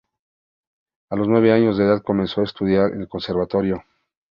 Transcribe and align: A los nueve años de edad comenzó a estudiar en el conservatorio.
A 1.11 1.15
los 1.15 1.27
nueve 1.27 1.51
años 1.51 1.77
de 1.77 1.83
edad 1.83 2.01
comenzó 2.01 2.41
a 2.41 2.45
estudiar 2.45 2.91
en 2.91 3.01
el 3.01 3.07
conservatorio. 3.07 3.83